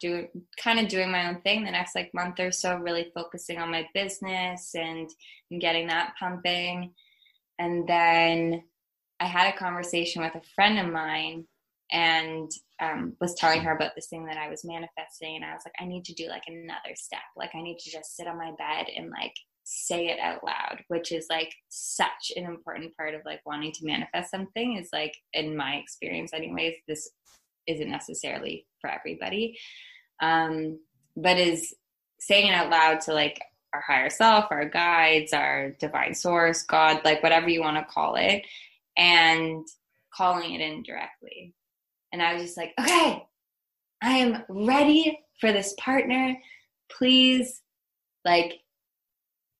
[0.00, 0.28] doing
[0.58, 3.70] kind of doing my own thing the next like month or so, really focusing on
[3.70, 5.08] my business and,
[5.50, 6.92] and getting that pumping.
[7.58, 8.64] And then
[9.20, 11.46] I had a conversation with a friend of mine
[11.92, 15.36] and um, was telling her about this thing that I was manifesting.
[15.36, 17.20] And I was like, I need to do like another step.
[17.36, 19.34] Like, I need to just sit on my bed and like
[19.68, 23.84] say it out loud which is like such an important part of like wanting to
[23.84, 27.10] manifest something is like in my experience anyways this
[27.66, 29.58] isn't necessarily for everybody.
[30.20, 30.78] Um
[31.16, 31.74] but is
[32.20, 33.40] saying it out loud to like
[33.74, 38.14] our higher self our guides our divine source god like whatever you want to call
[38.14, 38.42] it
[38.96, 39.66] and
[40.14, 41.54] calling it in directly.
[42.12, 43.26] And i was just like okay
[44.02, 46.36] i am ready for this partner.
[46.88, 47.60] Please
[48.24, 48.60] like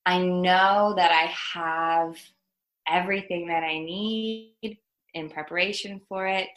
[0.07, 2.15] I know that I have
[2.87, 4.79] everything that I need
[5.13, 6.47] in preparation for it.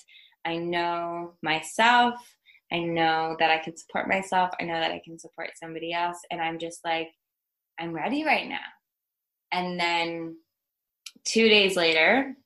[0.45, 2.15] I know myself.
[2.73, 4.51] I know that I can support myself.
[4.61, 6.19] I know that I can support somebody else.
[6.31, 7.09] And I'm just like,
[7.81, 8.59] I'm ready right now.
[9.51, 10.37] And then
[11.25, 12.37] two days later,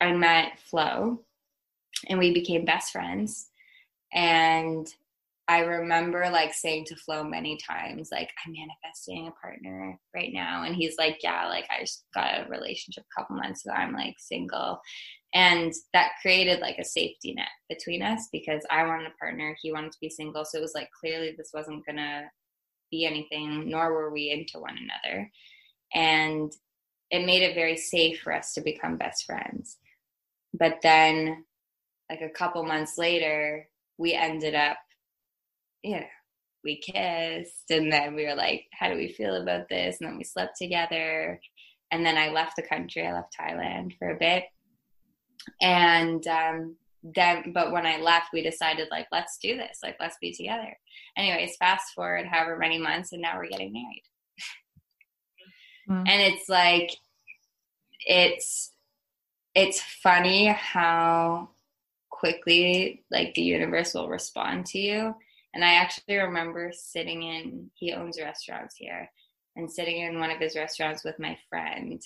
[0.00, 1.20] I met Flo
[2.08, 3.50] and we became best friends.
[4.12, 4.92] And
[5.52, 10.64] I remember like saying to Flo many times, like, I'm manifesting a partner right now.
[10.64, 13.74] And he's like, Yeah, like I just got a relationship a couple months ago.
[13.74, 14.80] I'm like single.
[15.34, 19.72] And that created like a safety net between us because I wanted a partner, he
[19.72, 20.46] wanted to be single.
[20.46, 22.30] So it was like clearly this wasn't gonna
[22.90, 25.30] be anything, nor were we into one another.
[25.92, 26.50] And
[27.10, 29.76] it made it very safe for us to become best friends.
[30.54, 31.44] But then,
[32.08, 34.78] like a couple months later, we ended up
[35.82, 36.06] yeah,
[36.64, 39.96] we kissed and then we were like, how do we feel about this?
[40.00, 41.40] And then we slept together.
[41.90, 43.06] And then I left the country.
[43.06, 44.44] I left Thailand for a bit.
[45.60, 49.80] And um, then, but when I left, we decided, like, let's do this.
[49.82, 50.76] Like, let's be together.
[51.16, 54.02] Anyways, fast forward however many months, and now we're getting married.
[55.90, 56.08] Mm.
[56.08, 56.90] And it's like,
[58.06, 58.72] it's,
[59.54, 61.50] it's funny how
[62.08, 65.14] quickly, like, the universe will respond to you
[65.54, 69.10] and I actually remember sitting in, he owns restaurants here,
[69.56, 72.00] and sitting in one of his restaurants with my friend.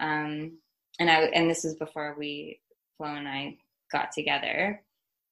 [0.00, 0.58] Um,
[0.98, 2.60] and I, and this was before we,
[2.96, 3.58] Flo and I
[3.92, 4.82] got together.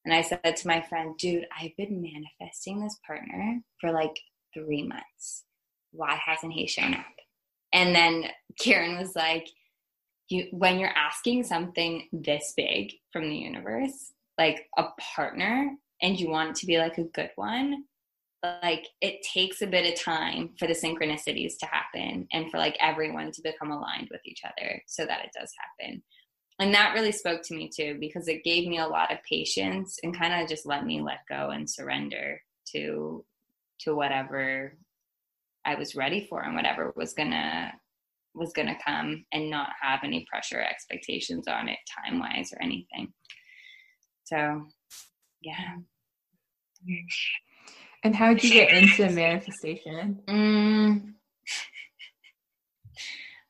[0.05, 4.21] And I said to my friend, dude, I've been manifesting this partner for like
[4.53, 5.45] three months.
[5.93, 7.07] Why hasn't he shown up?
[7.73, 8.27] And then
[8.61, 9.49] Karen was like,
[10.29, 14.85] you, when you're asking something this big from the universe, like a
[15.15, 15.71] partner,
[16.05, 17.85] and you want it to be like a good one
[18.63, 22.77] like it takes a bit of time for the synchronicities to happen and for like
[22.81, 26.03] everyone to become aligned with each other so that it does happen.
[26.59, 29.99] And that really spoke to me too because it gave me a lot of patience
[30.03, 32.41] and kind of just let me let go and surrender
[32.73, 33.25] to
[33.81, 34.77] to whatever
[35.65, 37.73] i was ready for and whatever was gonna
[38.35, 43.13] was gonna come and not have any pressure expectations on it time wise or anything.
[44.25, 44.67] So
[45.43, 45.75] yeah
[48.03, 50.21] and how did you get into manifestation?
[50.29, 51.15] Mm,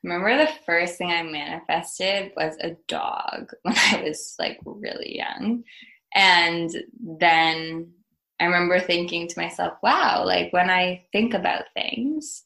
[0.05, 5.64] remember the first thing I manifested was a dog when I was like really young.
[6.14, 6.70] And
[7.01, 7.93] then
[8.39, 12.45] I remember thinking to myself, wow, like when I think about things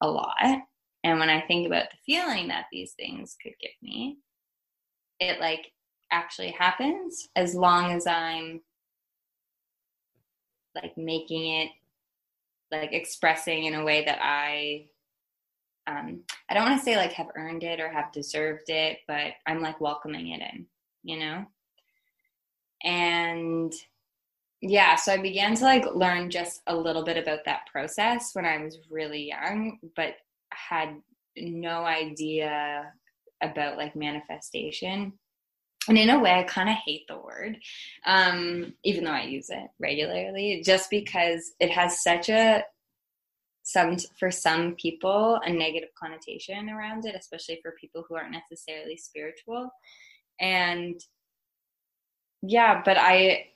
[0.00, 0.62] a lot,
[1.02, 4.18] and when I think about the feeling that these things could give me,
[5.18, 5.72] it like
[6.10, 8.60] actually happens as long as I'm
[10.74, 11.70] like making it
[12.70, 14.86] like expressing in a way that I
[15.86, 19.32] um I don't want to say like have earned it or have deserved it, but
[19.46, 20.66] I'm like welcoming it in,
[21.02, 21.44] you know?
[22.82, 23.72] And
[24.62, 28.44] yeah, so I began to like learn just a little bit about that process when
[28.44, 30.14] I was really young, but
[30.52, 30.96] had
[31.36, 32.92] no idea
[33.42, 35.14] about like manifestation.
[35.88, 37.56] And in a way, I kind of hate the word,
[38.04, 42.64] um, even though I use it regularly, just because it has such a
[43.62, 48.96] some for some people a negative connotation around it, especially for people who aren't necessarily
[48.96, 49.70] spiritual.
[50.40, 51.00] And
[52.42, 53.46] yeah, but I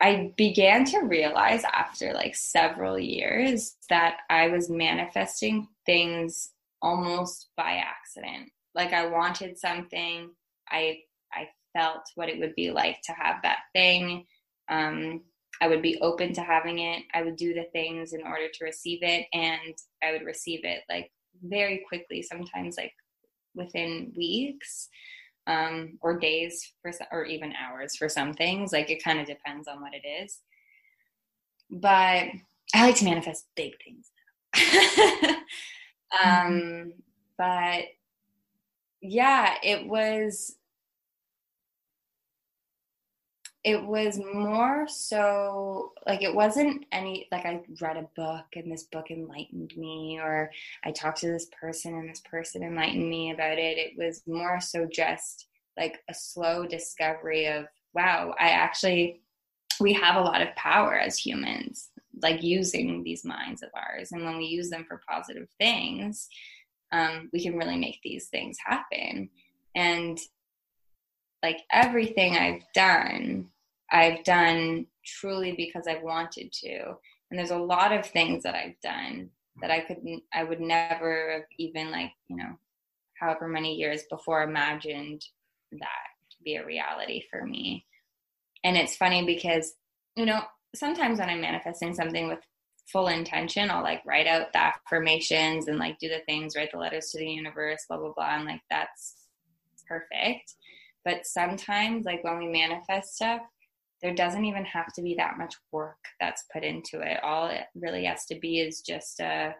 [0.00, 6.50] I began to realize after like several years that I was manifesting things
[6.80, 8.50] almost by accident.
[8.74, 10.30] Like I wanted something,
[10.68, 11.00] I
[11.32, 14.26] I felt what it would be like to have that thing.
[14.68, 15.22] Um,
[15.60, 17.04] I would be open to having it.
[17.14, 20.82] I would do the things in order to receive it, and I would receive it
[20.88, 21.10] like
[21.42, 22.22] very quickly.
[22.22, 22.92] Sometimes like
[23.54, 24.88] within weeks
[25.46, 28.72] um, or days for or even hours for some things.
[28.72, 30.40] Like it kind of depends on what it is.
[31.70, 32.26] But
[32.74, 34.10] I like to manifest big things.
[36.24, 36.88] um, mm-hmm.
[37.38, 37.84] But
[39.00, 40.56] yeah, it was.
[43.64, 48.84] It was more so like it wasn't any like I read a book and this
[48.84, 50.50] book enlightened me, or
[50.84, 53.78] I talked to this person and this person enlightened me about it.
[53.78, 55.46] It was more so just
[55.76, 59.22] like a slow discovery of wow, I actually
[59.80, 61.90] we have a lot of power as humans,
[62.20, 66.28] like using these minds of ours, and when we use them for positive things,
[66.90, 69.30] um, we can really make these things happen.
[69.74, 70.18] And
[71.42, 73.48] like everything I've done,
[73.92, 76.94] I've done truly because I've wanted to.
[77.30, 79.30] And there's a lot of things that I've done
[79.60, 82.58] that I couldn't, I would never have even like, you know,
[83.14, 85.24] however many years before imagined
[85.72, 87.84] that to be a reality for me.
[88.64, 89.74] And it's funny because,
[90.16, 90.42] you know,
[90.74, 92.38] sometimes when I'm manifesting something with
[92.90, 96.78] full intention, I'll like write out the affirmations and like do the things, write the
[96.78, 98.36] letters to the universe, blah, blah, blah.
[98.36, 99.16] And like that's
[99.86, 100.54] perfect.
[101.04, 103.40] But sometimes, like when we manifest stuff,
[104.02, 107.22] there doesn't even have to be that much work that's put into it.
[107.22, 109.54] All it really has to be is just a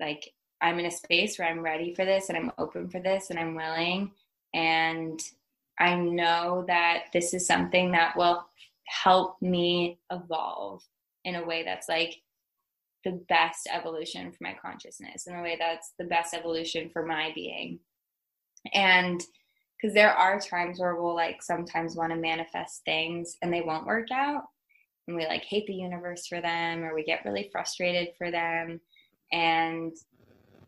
[0.00, 3.30] like, I'm in a space where I'm ready for this and I'm open for this
[3.30, 4.10] and I'm willing.
[4.54, 5.20] And
[5.78, 8.44] I know that this is something that will
[8.86, 10.82] help me evolve
[11.24, 12.16] in a way that's like
[13.04, 17.32] the best evolution for my consciousness in a way that's the best evolution for my
[17.34, 17.78] being
[18.72, 19.22] and
[19.76, 23.86] because there are times where we'll like sometimes want to manifest things and they won't
[23.86, 24.44] work out
[25.06, 28.80] and we like hate the universe for them or we get really frustrated for them
[29.32, 29.92] and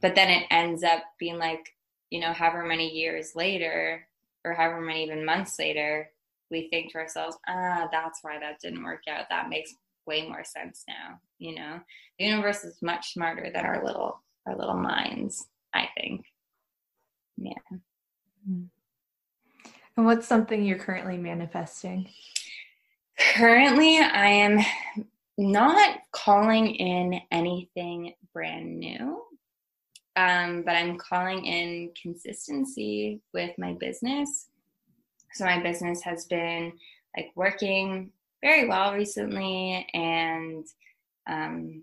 [0.03, 1.75] but then it ends up being like
[2.11, 4.07] you know however many years later
[4.45, 6.11] or however many even months later
[6.51, 9.27] we think to ourselves ah that's why that didn't work out.
[9.31, 9.75] That makes
[10.07, 11.81] way more sense now you know?
[12.19, 16.25] The universe is much smarter than our little our little minds i think.
[17.37, 17.53] Yeah.
[18.49, 18.65] Mm-hmm.
[19.97, 22.09] And what's something you're currently manifesting?
[23.19, 24.61] Currently i am
[25.39, 29.23] not calling in anything brand new
[30.17, 34.49] um, but i'm calling in consistency with my business.
[35.33, 36.73] So my business has been
[37.17, 40.67] like working very well recently and
[41.27, 41.83] um,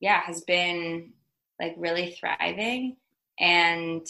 [0.00, 1.12] yeah has been
[1.60, 2.96] like really thriving.
[3.38, 4.06] And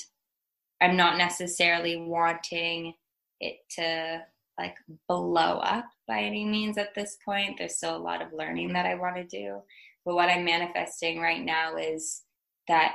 [0.80, 2.94] i'm not necessarily wanting
[3.40, 4.22] it to
[4.58, 4.76] like
[5.08, 8.86] blow up by any means at this point there's still a lot of learning that
[8.86, 9.60] i want to do
[10.04, 12.22] but what i'm manifesting right now is
[12.68, 12.94] that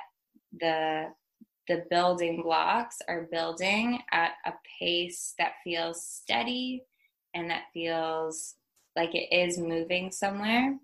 [0.60, 1.08] the
[1.68, 6.84] the building blocks are building at a pace that feels steady
[7.34, 8.56] and that feels
[8.96, 10.78] like it is moving somewhere.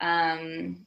[0.00, 0.86] Um,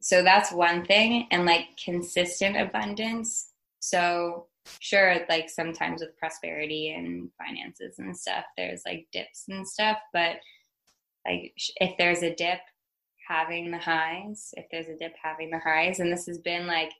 [0.00, 3.50] so that's one thing, and like consistent abundance.
[3.80, 4.46] So,
[4.80, 10.36] sure, like sometimes with prosperity and finances and stuff, there's like dips and stuff, but
[11.26, 12.60] like if there's a dip,
[13.28, 16.92] having the highs, if there's a dip, having the highs, and this has been like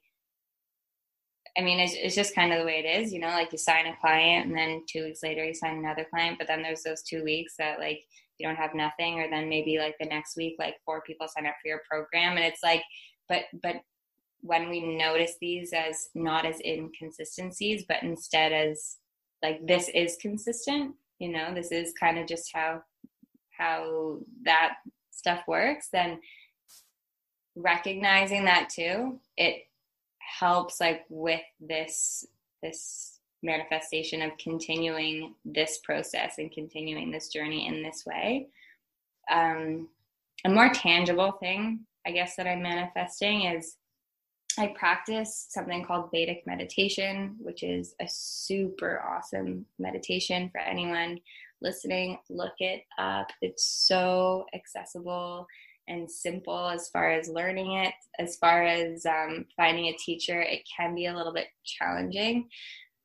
[1.58, 3.56] I mean, it's, it's just kind of the way it is, you know, like you
[3.56, 6.82] sign a client and then two weeks later you sign another client, but then there's
[6.82, 8.00] those two weeks that like
[8.36, 11.46] you don't have nothing, or then maybe like the next week, like four people sign
[11.46, 12.36] up for your program.
[12.36, 12.82] And it's like,
[13.28, 13.76] but, but
[14.40, 18.96] when we notice these as not as inconsistencies, but instead as
[19.42, 22.82] like this is consistent, you know, this is kind of just how,
[23.56, 24.76] how that
[25.10, 26.20] stuff works, then
[27.54, 29.62] recognizing that too, it
[30.18, 32.26] helps like with this
[32.62, 38.48] this manifestation of continuing this process and continuing this journey in this way.
[39.30, 39.88] Um,
[40.44, 43.76] a more tangible thing, I guess, that I'm manifesting is
[44.58, 51.18] I practice something called Vedic meditation, which is a super awesome meditation for anyone
[51.60, 52.18] listening.
[52.30, 53.28] Look it up.
[53.42, 55.46] It's so accessible
[55.88, 57.94] and simple as far as learning it.
[58.18, 62.48] As far as um, finding a teacher, it can be a little bit challenging.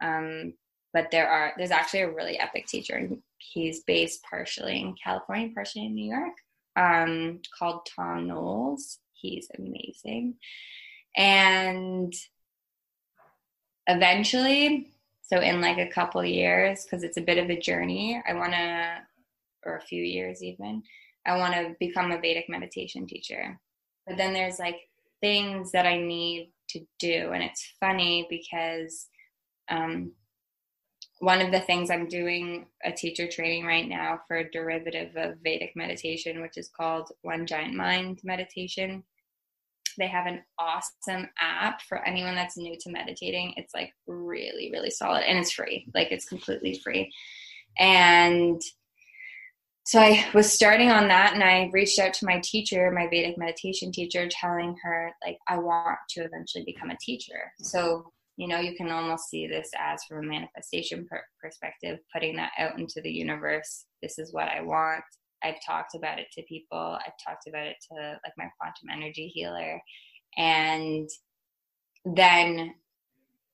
[0.02, 0.54] Um,
[0.94, 5.50] but there are there's actually a really epic teacher, and he's based partially in California,
[5.54, 6.34] partially in New York,
[6.76, 9.00] um, called Thom Knoles.
[9.14, 10.36] He's amazing,
[11.16, 12.14] and
[13.88, 18.34] eventually, so in like a couple years, because it's a bit of a journey, I
[18.34, 18.98] want to,
[19.66, 20.84] or a few years even
[21.26, 23.60] I want to become a Vedic meditation teacher.
[24.08, 24.90] But then there's like
[25.22, 27.32] things that I need to do.
[27.34, 29.08] And it's funny because
[29.70, 30.12] um,
[31.20, 35.38] one of the things I'm doing a teacher training right now for a derivative of
[35.44, 39.04] Vedic meditation, which is called One Giant Mind Meditation.
[39.98, 43.54] They have an awesome app for anyone that's new to meditating.
[43.58, 45.88] It's like really, really solid and it's free.
[45.94, 47.12] Like it's completely free.
[47.78, 48.62] And
[49.84, 53.38] so I was starting on that and I reached out to my teacher, my Vedic
[53.38, 57.52] meditation teacher, telling her, like, I want to eventually become a teacher.
[57.60, 62.36] So, you know, you can almost see this as from a manifestation per- perspective, putting
[62.38, 63.86] that out into the universe.
[64.02, 65.04] This is what I want.
[65.44, 69.28] I've talked about it to people, I've talked about it to like my quantum energy
[69.28, 69.82] healer.
[70.38, 71.10] And
[72.06, 72.76] then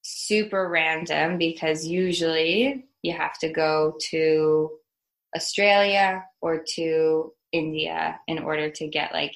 [0.02, 4.70] super random because usually you have to go to
[5.36, 9.36] Australia or to India in order to get like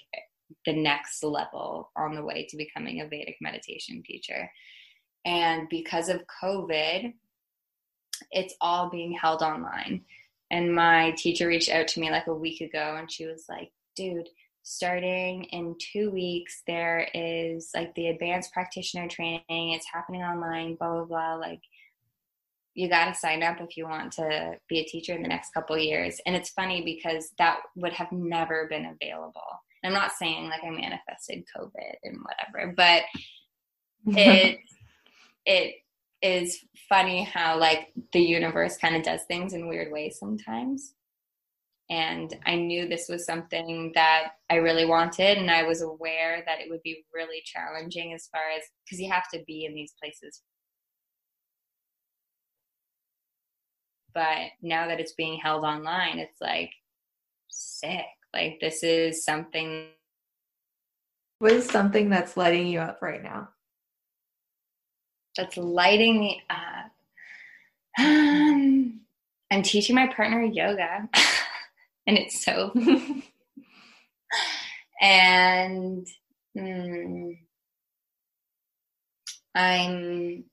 [0.65, 4.49] the next level on the way to becoming a Vedic meditation teacher.
[5.25, 7.13] And because of COVID,
[8.31, 10.03] it's all being held online.
[10.51, 13.71] And my teacher reached out to me like a week ago and she was like,
[13.95, 14.27] dude,
[14.63, 19.41] starting in two weeks, there is like the advanced practitioner training.
[19.49, 21.35] It's happening online, blah, blah, blah.
[21.35, 21.61] Like,
[22.73, 25.53] you got to sign up if you want to be a teacher in the next
[25.53, 29.41] couple years and it's funny because that would have never been available
[29.83, 33.03] i'm not saying like i manifested covid and whatever but
[34.17, 34.59] it
[35.45, 35.75] it
[36.21, 40.93] is funny how like the universe kind of does things in weird ways sometimes.
[41.89, 46.61] And i knew this was something that i really wanted and i was aware that
[46.61, 49.93] it would be really challenging as far as because you have to be in these
[50.01, 50.41] places.
[54.13, 56.71] But now that it's being held online it's like
[57.49, 58.05] sick.
[58.33, 59.87] Like this is something
[61.39, 63.49] what is something that's lighting you up right now
[65.35, 66.91] that's lighting me up.
[67.99, 69.01] Um,
[69.51, 71.09] i'm teaching my partner yoga
[72.07, 72.71] and it's so
[75.01, 76.07] and
[76.57, 77.37] mm,
[79.53, 80.45] i'm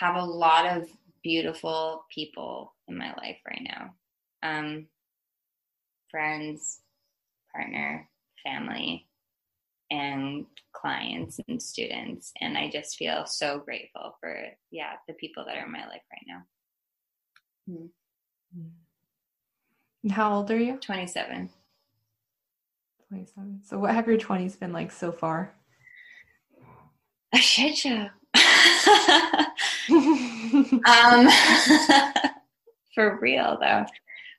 [0.00, 0.88] have a lot of
[1.22, 3.94] beautiful people in my life right now.
[4.42, 4.86] Um,
[6.10, 6.80] friends,
[7.54, 8.08] partner,
[8.42, 9.06] family,
[9.90, 12.32] and clients and students.
[12.40, 16.02] And I just feel so grateful for, yeah, the people that are in my life
[16.12, 16.42] right now.
[17.68, 17.86] Mm-hmm.
[20.10, 20.76] How old are you?
[20.78, 21.50] 27.
[23.08, 23.60] 27.
[23.64, 25.54] So, what have your 20s been like so far?
[27.34, 28.08] A shit show.
[29.90, 31.28] um,
[32.94, 33.84] for real though.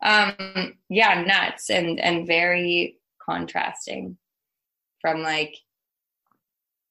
[0.03, 4.17] Um, yeah, nuts and and very contrasting
[5.01, 5.55] from like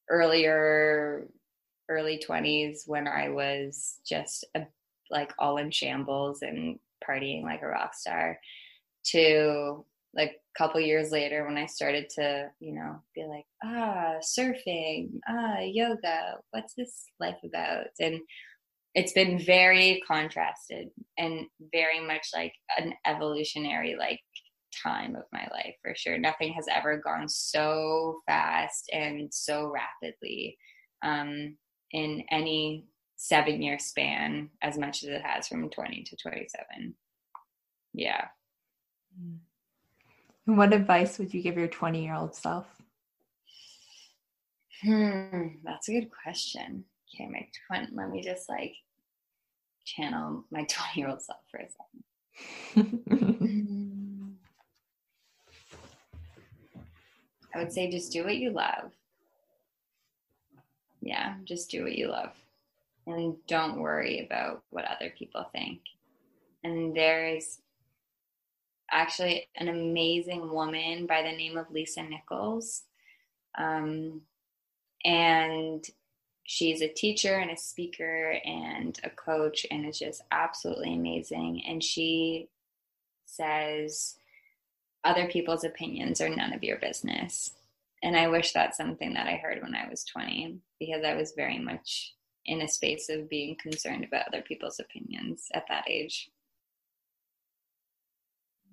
[0.09, 1.27] earlier
[1.89, 4.63] early 20s when I was just a,
[5.11, 8.39] like all in shambles and partying like a rock star
[9.07, 9.85] to
[10.15, 15.21] like a couple years later when I started to, you know, be like, ah, surfing,
[15.29, 17.87] ah, yoga, what's this life about?
[18.01, 18.21] And
[18.95, 24.21] it's been very contrasted and very much like an evolutionary like
[24.83, 30.57] time of my life for sure nothing has ever gone so fast and so rapidly
[31.03, 31.57] um,
[31.93, 36.95] in any seven year span as much as it has from 20 to 27.
[37.93, 38.29] Yeah.
[40.47, 42.67] And What advice would you give your 20 year old self?
[44.83, 46.85] Hmm, that's a good question.
[47.15, 48.73] Okay, my twin, let me just like
[49.85, 53.01] channel my 20 year old self for a second.
[57.55, 58.93] I would say just do what you love.
[61.01, 62.33] Yeah, just do what you love.
[63.07, 65.81] And don't worry about what other people think.
[66.63, 67.61] And there's
[68.91, 72.83] actually an amazing woman by the name of Lisa Nichols.
[73.59, 74.23] Um,
[75.05, 75.85] and
[76.45, 81.63] she's a teacher and a speaker and a coach and is just absolutely amazing.
[81.67, 82.49] And she
[83.25, 84.17] says,
[85.05, 87.53] other people's opinions are none of your business.
[88.03, 91.33] And I wish that's something that I heard when I was 20 because I was
[91.37, 92.15] very much
[92.47, 96.31] in a space of being concerned about other people's opinions at that age.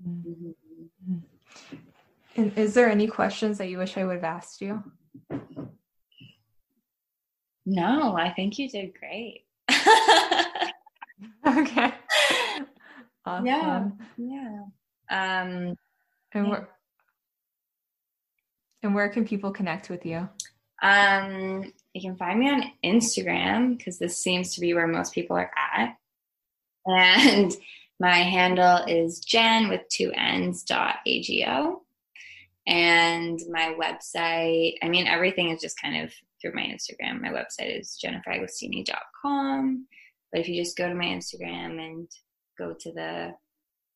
[0.07, 1.17] Mm-hmm.
[2.35, 4.83] And is there any questions that you wish I would have asked you?
[7.65, 9.45] No, I think you did great.
[11.47, 11.93] okay.
[13.25, 13.45] Awesome.
[13.45, 13.89] Yeah.
[14.15, 14.61] Yeah.
[15.11, 15.75] Um,
[16.33, 16.51] and yeah.
[16.51, 16.69] where
[18.83, 20.29] and where can people connect with you?
[20.81, 25.35] Um, you can find me on Instagram because this seems to be where most people
[25.35, 25.95] are at.
[26.85, 27.51] And
[27.99, 31.81] my handle is Jen with two N's dot AGO.
[32.67, 37.21] And my website, I mean, everything is just kind of through my Instagram.
[37.21, 39.87] My website is jenniferagostini.com.
[40.31, 42.11] But if you just go to my Instagram and
[42.57, 43.33] go to the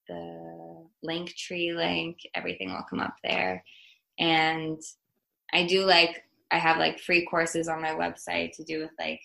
[0.08, 3.64] the link tree link, everything will come up there.
[4.20, 4.82] And
[5.54, 9.22] I do like I have like free courses on my website to do with like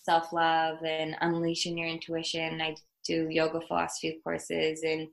[0.00, 2.60] self love and unleashing your intuition.
[2.60, 2.74] I
[3.06, 5.08] do yoga philosophy courses and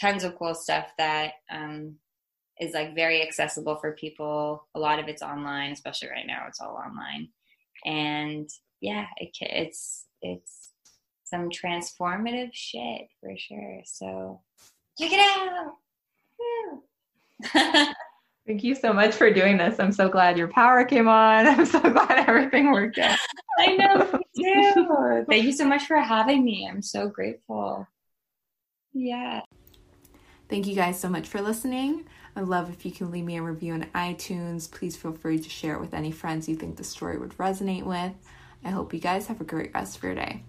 [0.00, 1.96] tons of cool stuff that um,
[2.60, 4.66] is like very accessible for people.
[4.74, 6.44] A lot of it's online, especially right now.
[6.48, 7.28] It's all online,
[7.84, 8.48] and
[8.80, 10.57] yeah, it, it's it's
[11.28, 13.82] some transformative shit for sure.
[13.84, 14.40] So
[14.98, 15.74] check it out.
[18.46, 19.78] Thank you so much for doing this.
[19.78, 21.46] I'm so glad your power came on.
[21.46, 23.18] I'm so glad everything worked out.
[23.58, 25.24] I know, me too.
[25.28, 26.66] Thank you so much for having me.
[26.66, 27.86] I'm so grateful.
[28.94, 29.42] Yeah.
[30.48, 32.06] Thank you guys so much for listening.
[32.34, 34.70] I'd love if you can leave me a review on iTunes.
[34.70, 37.84] Please feel free to share it with any friends you think the story would resonate
[37.84, 38.12] with.
[38.64, 40.42] I hope you guys have a great rest of your day.